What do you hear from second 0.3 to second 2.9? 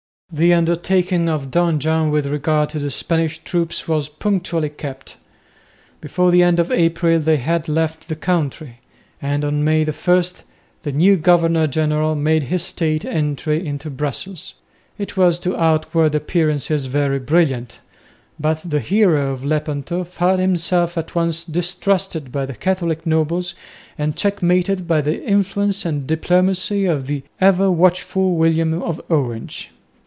The undertaking of Don John with regard to the